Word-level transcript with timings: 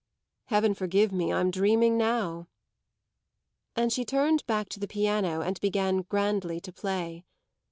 Heaven 0.45 0.73
forgive 0.73 1.11
me, 1.11 1.31
I'm 1.31 1.51
dreaming 1.51 1.95
now!" 1.95 2.47
And 3.75 3.93
she 3.93 4.03
turned 4.03 4.43
back 4.47 4.67
to 4.69 4.79
the 4.79 4.87
piano 4.87 5.41
and 5.41 5.61
began 5.61 5.99
grandly 6.01 6.59
to 6.61 6.73
play. 6.73 7.23